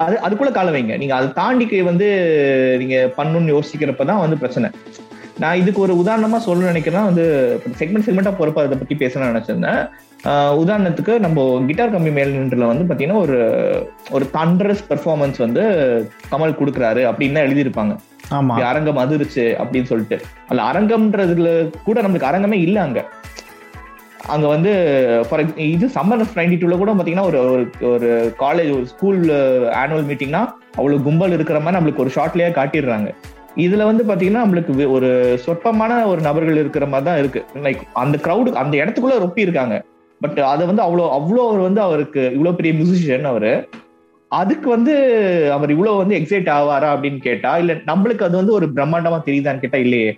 [0.04, 0.96] அது அதுக்குள்ள கால வைங்க.
[1.02, 2.08] நீங்க அதை தாண்டிக்கு வந்து
[2.82, 4.68] நீங்க பண்ணணும்னு யோசிக்கிறப்பதான் வந்து பிரச்சனை.
[5.42, 7.24] நான் இதுக்கு ஒரு உதாரணமா சொல்ல நினைக்கிறேன் வந்து
[7.80, 9.82] செக்மெண்ட் செக்மெண்டா போறப்ப அதை பத்தி பேசணும்னு நினைச்சிருந்தேன்.
[10.60, 13.38] உதாரணத்துக்கு நம்ம கிட்டார் கம்பி மேல்நின்றுல வந்து பாத்தீங்கன்னா ஒரு
[14.10, 15.62] ஒரு தண்டரஸ் பெர்ஃபார்மன்ஸ் வந்து
[16.30, 17.94] கமல் கொடுக்குறாரு அப்படின்னு எழுதியிருப்பாங்க.
[18.70, 20.18] அரங்கம் அதிருச்சு அப்படின்னு சொல்லிட்டு.
[20.48, 23.04] அல்ல அரங்கம்ன்றதுல கூட நம்மளுக்கு அரங்கமே இல்ல அங்க.
[24.26, 24.72] அங்க வந்து
[25.28, 27.38] ஃபார் இது சம்மர் நைன்டி டூல கூட பாத்தீங்கன்னா ஒரு
[27.92, 29.20] ஒரு காலேஜ் ஒரு ஸ்கூல்
[29.82, 30.42] ஆனுவல் மீட்டிங்னா
[30.76, 33.10] அவ்வளவு கும்பல் இருக்கிற மாதிரி நம்மளுக்கு ஒரு ஷார்ட்லயே காட்டிடுறாங்க.
[33.56, 37.44] இதுல வந்து பாத்தீங்கன்னா நம்மளுக்கு ஒரு சொற்பமான ஒரு நபர்கள் இருக்கிற மாதிரி தான் இருக்கு.
[37.66, 39.84] லைக் அந்த க்ரௌடு அந்த இடத்துக்குள்ள ரொப்பி இருக்காங்க.
[40.20, 43.52] பட் அதை வந்து அவ்வளோ அவ்வளோ அவர் வந்து அவருக்கு இவ்வளோ பெரிய மியூசிஷியன் அவரு.
[44.30, 44.94] அதுக்கு வந்து
[45.52, 49.78] அவர் இவ்வளோ வந்து எக்ஸைட் ஆவாரா அப்படின்னு கேட்டா இல்ல நம்மளுக்கு அது வந்து ஒரு பிரம்மாண்டமா தெரியுதான்னு கேட்டா
[49.78, 50.10] இல்லையே.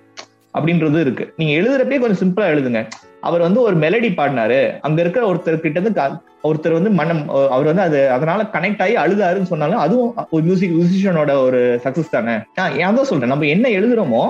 [0.54, 1.24] அப்படின்றது இருக்கு.
[1.36, 2.80] நீங்க எழுதுறப்பே கொஞ்சம் சிம்பிளா எழுதுங்க.
[3.20, 4.58] அவர் வந்து ஒரு மெலடி பாடினாரு.
[4.80, 6.02] அங்க இருக்கிற ஒருத்தர் கிட்ட இருந்து
[6.44, 7.20] ஒருத்தர் வந்து மனம்
[7.54, 12.34] அவர் வந்து அது அதனால கனெக்ட் ஆகி அழுதாருன்னு சொன்னாலும் அதுவும் ஒரு மியூசிக் மியூசிஷியனோட ஒரு சக்சஸ் தானே.
[12.54, 13.28] நான் ஏன் தான் சொல்றேன்.
[13.28, 14.22] நம்ம என்ன எழுதுறோமோ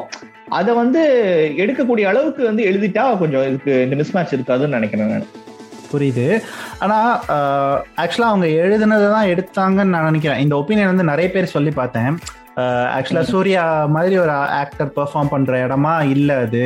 [0.48, 1.02] அதை வந்து
[1.56, 5.28] எடுக்கக்கூடிய அளவுக்கு வந்து எழுதிட்டா கொஞ்சம் இதுக்கு இந்த மிஸ் மேட்ச் இருக்காதுன்னு நினைக்கிறேன் நான்.
[5.92, 6.26] புரியுது.
[6.84, 7.12] ஆனால்
[8.02, 10.42] ஆக்சுவலாக அவங்க எழுதுனதை தான் எடுத்தாங்கன்னு நான் நினைக்கிறேன்.
[10.46, 12.12] இந்த ஒப்பீனியன் வந்து நிறைய பேர் சொல்லி பார்த்தேன்.
[12.94, 13.62] ஆக்சுவலாக சூர்யா
[13.94, 15.92] மாதிரி ஒரு ஆக்டர் பெர்ஃபார்ம் பண்ணுற இடமா?
[16.14, 16.64] இல்லை அது.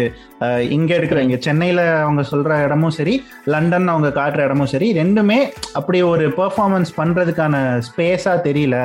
[0.76, 3.14] இங்கே இருக்கிற இங்கே சென்னையில் அவங்க சொல்கிற இடமும் சரி
[3.52, 5.38] லண்டன் அவங்க காட்டுற இடமும் சரி ரெண்டுமே
[5.80, 7.54] அப்படி ஒரு பெர்ஃபார்மன்ஸ் பண்ணுறதுக்கான
[7.88, 8.78] ஸ்பேஸாக தெரியல.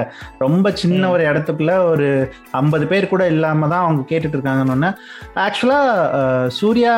[0.45, 2.09] ரொம்ப சின்ன ஒரு இடத்துக்குள்ள ஒரு
[2.61, 4.91] ஐம்பது பேர் கூட இல்லாமல் தான் அவங்க கேட்டுட்டு இருக்காங்கன்னு
[5.47, 6.95] ஆக்சுவலாக சூர்யா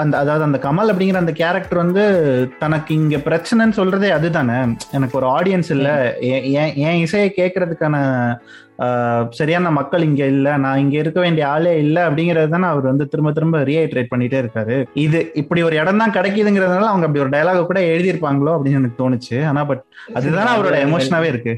[0.00, 2.02] அந்த அதாவது அந்த கமல் அப்படிங்கிற அந்த கேரக்டர் வந்து
[2.62, 4.58] தனக்கு இங்க பிரச்சனைன்னு சொல்றதே அதுதானே?
[4.96, 5.88] எனக்கு ஒரு ஆடியன்ஸ் இல்ல.
[6.88, 7.96] என் இசையை கேட்கறதுக்கான
[9.38, 10.48] சரியான மக்கள் இங்க இல்ல.
[10.62, 14.76] நான் இங்க இருக்க வேண்டிய ஆளே இல்ல அப்படிங்கறது தானே அவர் வந்து திரும்ப திரும்ப ரீஹைட்ரேட் பண்ணிட்டே இருக்காரு.
[15.04, 19.38] இது இப்படி ஒரு இடம் தான் கிடைக்குதுங்கிறதுனால அவங்க அப்படி ஒரு டைலாக கூட எழுதியிருப்பாங்களோ அப்படின்னு எனக்கு தோணுச்சு.
[19.50, 19.84] ஆனா பட்
[20.20, 21.54] அதுதானே அவரோட எமோஷனாவே இருக்கு.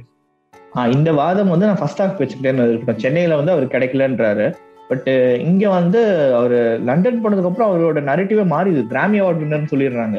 [0.96, 4.46] இந்த வாதம் வந்து நான் ஃபர்ஸ்ட் ஹாஃப் வச்சுக்கிட்டேன்னு சென்னையில வந்து அவர் கிடைக்கலன்றாரு.
[4.88, 5.08] பட்
[5.48, 6.00] இங்க வந்து
[6.38, 6.56] அவர்
[6.88, 10.18] லண்டன் போனதுக்கு அப்புறம் அவரோட நரேட்டிவே மாறிது கிராமி அவார்ட் வின்னர்னு சொல்லிடுறாங்க.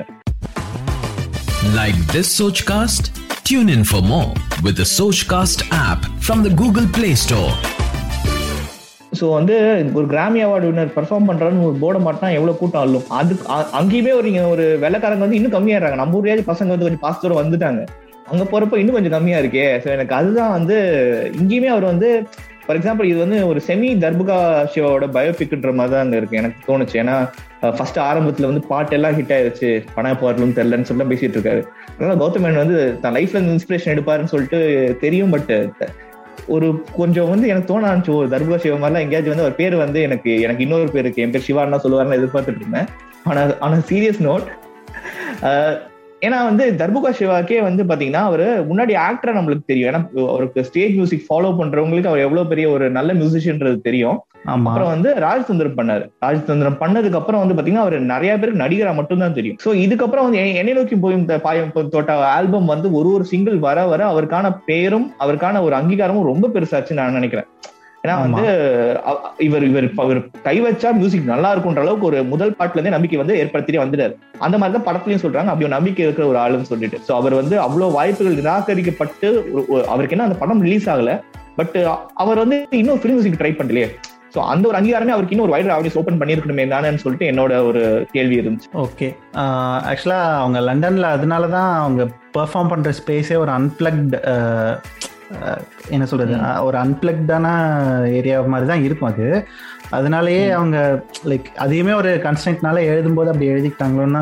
[1.79, 3.03] Like this Sochcast?
[3.49, 4.29] Tune in for more
[4.65, 7.51] with the Sochcast app from the Google Play Store.
[9.19, 9.55] So வந்து
[9.97, 13.05] ஒரு கிராமி அவார்டு வின்னர் பெர்ஃபார்ம் பண்றான்னு ஒரு போர்டை மாட்டினா எவ்வளவு கூட்டம் அள்ளும்?
[13.19, 13.35] அது
[13.79, 17.83] அங்கேயுமே ஒரு நீங்க ஒரு வெள்ளக்காரங்க வந்து இன்னும் கம்மியாடுறாங்க நம்ம ஊர்லயாவது பசங்க வந்து கொஞ்சம் பாஸ்தோட வந்துட்டாங்க.
[18.31, 19.67] அங்க போறப்ப இன்னும் கொஞ்சம் கம்மியா இருக்கே.
[19.83, 20.77] ஸோ எனக்கு அதுதான் வந்து
[21.41, 22.09] இங்கேயுமே அவர் வந்து
[22.65, 24.37] ஃபார் எக்ஸாம்பிள் இது வந்து ஒரு செமி தர்புகா
[24.73, 26.39] சிவாவோட பயோபிக்ன்ற மாதிரி தான் அங்க இருக்கு.
[26.41, 26.95] எனக்கு தோணுச்சு.
[27.01, 27.15] ஏன்னா
[27.77, 29.69] ஃபர்ஸ்ட் ஆரம்பத்துல வந்து பாட்டு எல்லாம் ஹிட் ஆயிருச்சு.
[29.95, 31.61] பணம் போறலும் தெரியலன்னு சொல்லி பேசிட்டு இருக்காரு.
[31.95, 34.59] அதனால கௌதம் மேனன் வந்து தன் லைஃப்ல இருந்து இன்ஸ்பிரேஷன் எடுப்பாருன்னு சொல்லிட்டு
[35.05, 35.33] தெரியும்.
[35.35, 35.53] பட்
[36.55, 38.13] ஒரு கொஞ்சம் வந்து எனக்கு தோண ஆரம்பிச்சு.
[38.21, 41.23] ஒரு தர்புகா சிவா மாதிரிலாம் எங்கேயாச்சும் வந்து அவர் பேர் வந்து எனக்கு எனக்கு இன்னொரு பேர் இருக்கு.
[41.25, 42.89] என் பேர் சிவான்னா சொல்லுவாருன்னு எதிர்பார்த்துட்டு இருந்தேன்.
[43.23, 44.47] ஆனா ஆனா சீரியஸ் நோட்
[46.25, 49.89] ஏன்னா வந்து தர்புகா சிவாக்கே வந்து பாத்தீங்கன்னா அவரு முன்னாடி ஆக்டரா நம்மளுக்கு தெரியும்.
[49.91, 50.01] ஏன்னா
[50.33, 54.19] அவருக்கு ஸ்டேஜ் மியூசிக் ஃபாலோ பண்றவங்களுக்கு அவர் எவ்வளவு பெரிய ஒரு நல்ல மியூசிஷியன்றது தெரியும்.
[54.53, 56.03] அப்புறம் வந்து ராஜதந்திரம் பண்ணாரு.
[56.25, 59.59] ராஜதந்திரம் பண்ணதுக்கு அப்புறம் வந்து பாத்தீங்கன்னா அவர் நிறைய பேருக்கு நடிகரா மட்டும்தான் தெரியும்.
[59.65, 64.01] சோ இதுக்கப்புறம் வந்து என்னை நோக்கி போயும் பாயும் தோட்ட ஆல்பம் வந்து ஒரு ஒரு சிங்கிள் வர வர
[64.13, 67.49] அவருக்கான பேரும் அவருக்கான ஒரு அங்கீகாரமும் ரொம்ப பெருசாச்சு நான் நினைக்கிறேன்.
[68.05, 68.15] ஏன்னா.
[68.23, 68.45] வந்து
[69.47, 73.19] இவர் இவர் இப்ப அவர் கை வச்சா மியூசிக் நல்லா இருக்கும்ன்ற அளவுக்கு ஒரு முதல் பாட்டுல இருந்தே நம்பிக்கை
[73.21, 74.15] வந்து ஏற்படுத்திட்டே வந்துட்டாரு.
[74.45, 75.51] அந்த மாதிரி தான் படத்துலயும் சொல்றாங்க.
[75.53, 76.99] அப்படி நம்பிக்கை இருக்கிற ஒரு ஆளுன்னு சொல்லிட்டு.
[77.07, 79.29] சோ அவர் வந்து அவ்வளவு வாய்ப்புகள் நிராகரிக்கப்பட்டு
[79.93, 81.13] அவருக்கு என்ன அந்த படம் ரிலீஸ் ஆகல.
[81.61, 81.77] பட்
[82.23, 83.89] அவர் வந்து இன்னும் ஃபிலிம் மியூசிக் ட்ரை பண்ணலையே.
[84.33, 87.81] சோ அந்த ஒரு அங்கீகாரமே அவருக்கு இன்னும் ஒரு வைடர் ஆடியன்ஸ் ஓபன் பண்ணிருக்கணுமே தானேன்னு சொல்லிட்டு என்னோட ஒரு
[88.15, 88.69] கேள்வி இருந்துச்சு.
[88.85, 89.07] ஓகே
[89.91, 92.03] ஆக்சுவலாக அவங்க லண்டனில் அதனால தான் அவங்க
[92.37, 94.15] பெர்ஃபார்ம் பண்ணுற ஸ்பேஸே ஒரு அன்பிளக்ட்
[95.95, 96.35] என்ன சொல்கிறது
[96.67, 97.47] ஒரு அன்பிளக்டான
[98.19, 99.27] ஏரியா மாதிரி தான் இருக்கும் அது.
[99.97, 100.77] அதனாலயே அவங்க
[101.31, 104.21] லைக் அதையுமே ஒரு கன்ஸ்டன்ட்னால எழுதும்போது அப்படி எழுதிக்கிட்டாங்களோன்னா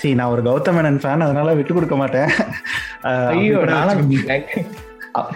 [0.00, 2.28] சரி நான் ஒரு கௌதம் மேனன் ஃபேன் அதனால விட்டு கொடுக்க மாட்டேன்.
[3.32, 3.58] ஐயோ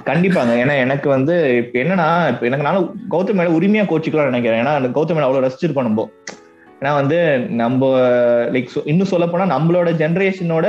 [0.09, 0.53] கண்டிப்பாங்க.
[0.63, 4.61] ஏன்னா எனக்கு வந்து இப்ப என்னன்னா இப்ப எனக்கு நானும் கௌதம் மேல உரிமையா கோச்சிக்கலாம் நினைக்கிறேன்.
[4.63, 6.07] ஏன்னா கௌதம் மேல அவ்வளவு ரசிச்சிருக்கோம் நம்ம.
[6.81, 7.19] ஏன்னா வந்து
[7.63, 7.89] நம்ம
[8.55, 10.69] லைக் இன்னும் சொல்ல போனா நம்மளோட ஜெனரேஷனோட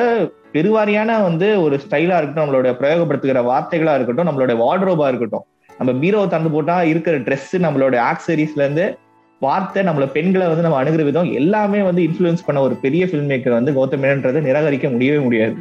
[0.53, 5.45] பெருவாரியான வந்து ஒரு ஸ்டைலா இருக்கட்டும் நம்மளோட பிரயோகப்படுத்துகிற வார்த்தைகளா இருக்கட்டும் நம்மளோட வார்ட்ரோபா இருக்கட்டும்.
[5.77, 8.97] நம்ம பீரோவை தந்து போட்டா இருக்கிற ட்ரெஸ் நம்மளோட ஆக்சரிஸ்ல இருந்து
[9.39, 13.57] வார்த்தை நம்மள பெண்களை வந்து நம்ம அணுகிற விதம் எல்லாமே வந்து இன்ஃபுளுன்ஸ் பண்ண ஒரு பெரிய ஃபில்ம் மேக்கர்
[13.59, 14.05] வந்து கௌதம்
[14.49, 15.55] நிராகரிக்க முடியவே முடியாது.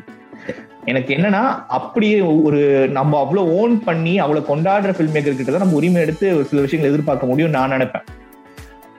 [0.84, 5.74] எனக்கு என்னன்னா அப்படியே ஒரு நம்ம அவ்வளவு ஓன் பண்ணி அவ்வளவு கொண்டாடுற ஃபில்ம் மேக்கர் கிட்ட தான் நம்ம
[5.74, 8.06] உரிமை எடுத்து ஒரு சில விஷயங்கள் எதிர்பார்க்க முடியும் நான் நினைப்பேன்.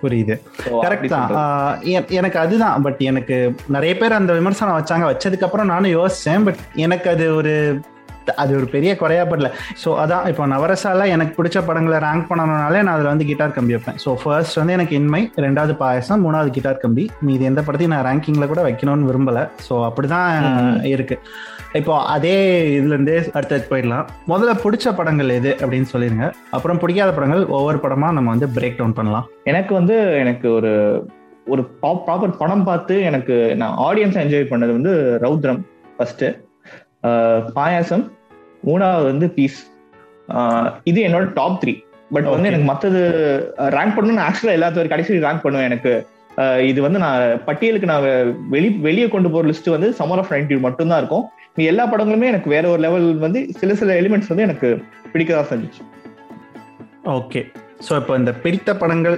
[0.04, 0.36] புரியுது.
[0.84, 1.82] கரெக்ட் தான்.
[2.20, 3.38] எனக்கு அதுதான் பட் எனக்கு
[3.68, 5.08] நிறைய பேர் அந்த விமர்சனம் வச்சாங்க.
[5.12, 7.54] வச்சதுக்கு அப்புறம் நானும் யோசிச்சேன் பட் எனக்கு அது ஒரு
[8.42, 9.50] அது ஒரு பெரிய குறையா படல.
[9.84, 13.98] ஸோ அதான் இப்போ நவரசால எனக்கு பிடிச்ச படங்களை ரேங்க் பண்ணணும்னாலே நான் அதில் வந்து கிட்டார் கம்பி வைப்பேன்.
[14.04, 17.06] ஸோ ஃபர்ஸ்ட் வந்து எனக்கு இன்மை ரெண்டாவது பாயசம் மூணாவது கிட்டார் கம்பி.
[17.28, 19.44] மீதி எந்த படத்தையும் நான் ரேங்கிங்கில் கூட வைக்கணும்னு விரும்பலை.
[19.68, 20.32] ஸோ அப்படிதான்.
[20.94, 21.18] இருக்கு.
[21.80, 22.36] இப்போ அதே
[22.78, 24.08] இதுலேருந்தே அடுத்தது போயிடலாம்.
[24.32, 28.98] முதல்ல பிடிச்ச படங்கள் எது அப்படின்னு சொல்லிடுங்க அப்புறம் பிடிக்காத படங்கள் ஒவ்வொரு படமா நம்ம வந்து பிரேக் டவுன்
[29.00, 29.28] பண்ணலாம்.
[29.52, 30.72] எனக்கு வந்து எனக்கு ஒரு
[31.54, 34.94] ஒரு ப்ராப்பர் படம் பார்த்து எனக்கு நான் ஆடியன்ஸ் என்ஜாய் பண்ணது வந்து
[35.26, 35.62] ரௌத்ரம்
[35.98, 36.24] ஃபர்ஸ்ட்
[37.58, 38.06] பாயாசம்
[38.68, 39.60] மூணாவது வந்து பீஸ்
[40.90, 41.74] இது என்னோட டாப் த்ரீ
[42.16, 42.50] பட் வந்து.
[42.50, 43.00] எனக்கு மத்தது
[43.76, 45.94] ரேங்க் பண்ணணும்னு ஆக்சுவலா எல்லாத்துக்கும் கடைசி ரேங்க் பண்ணுவேன் எனக்கு.
[46.70, 48.06] இது வந்து நான் பட்டியலுக்கு நான்
[48.54, 51.26] வெளி வெளியே கொண்டு போற லிஸ்ட் வந்து சம்மர் ஆஃப் நைன்டி மட்டும் தான் இருக்கும்.
[51.56, 54.70] மீதி எல்லா படங்களுமே எனக்கு வேற ஒரு லெவல் வந்து சில சில எலிமெண்ட்ஸ் வந்து எனக்கு
[55.14, 55.84] பிடிக்கதான் செஞ்சுச்சு
[57.18, 57.42] ஓகே
[57.88, 59.18] ஸோ இப்போ இந்த பிடித்த படங்கள்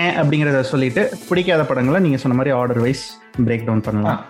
[0.00, 3.04] ஏன் அப்படிங்கிறத சொல்லிட்டு பிடிக்காத படங்களை நீங்கள் சொன்ன மாதிரி ஆர்டர் வைஸ்
[3.46, 4.20] பிரேக் டவுன் பண்ணலாம்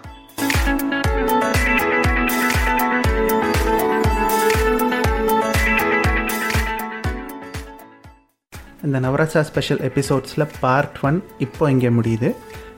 [8.86, 12.28] இந்த நவராசா ஸ்பெஷல் எபிசோட்ஸில் பார்ட் ஒன் இப்போ இங்கே முடியுது.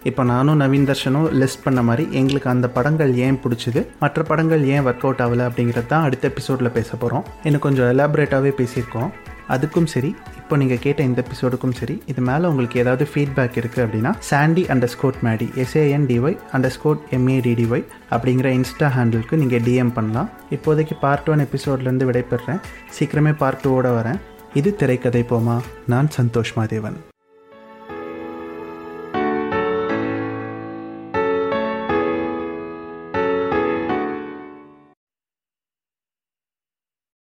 [0.09, 4.85] இப்போ நானும் நவீன் தர்ஷனும் லிஸ்ட் பண்ண மாதிரி எங்களுக்கு அந்த படங்கள் ஏன் பிடிச்சிது மற்ற படங்கள் ஏன்
[4.89, 9.13] ஒர்க் அவுட் ஆகலை அப்படிங்கிறது தான் அடுத்த எபிசோடில் பேச போகிறோம் இன்னும் கொஞ்சம் எலாபரேட்டாகவே பேசியிருக்கோம்.
[9.55, 14.13] அதுக்கும் சரி இப்போ நீங்கள் கேட்ட இந்த எபிசோடுக்கும் சரி இது மேலே உங்களுக்கு ஏதாவது ஃபீட்பேக் இருக்குது அப்படின்னா
[14.29, 14.63] Sandy
[14.95, 16.37] underscore Maddy S A N D Y
[16.77, 20.31] underscore M A D D Y அப்படிங்கிற இன்ஸ்டா ஹேண்டிலுக்கு நீங்கள் டிஎம் பண்ணலாம்.
[20.59, 22.63] இப்போதைக்கு பார்ட் ஒன் எபிசோட்லேருந்து விடைபெறேன்.
[22.99, 24.21] சீக்கிரமே பார்ட் டூவோட வரேன்.
[24.55, 25.61] இது திரைக்கதை போமா.
[25.87, 26.99] நான் சந்தோஷ் மாதேவன்.